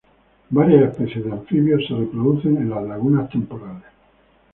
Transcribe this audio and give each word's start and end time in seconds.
Varias 0.49 0.89
especies 0.89 1.25
de 1.25 1.31
anfibios 1.31 1.85
se 1.87 1.93
reproducen 1.93 2.57
en 2.57 2.71
las 2.71 2.81
lagunas 2.83 3.29
temporales. 3.29 3.85